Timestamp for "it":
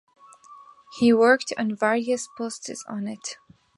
3.07-3.37